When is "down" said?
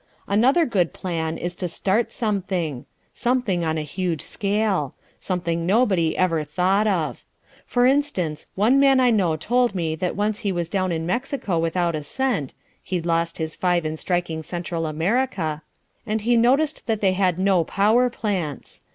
10.69-10.91